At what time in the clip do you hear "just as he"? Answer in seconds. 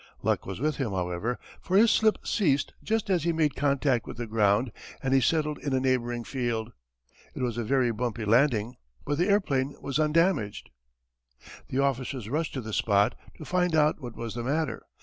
2.83-3.31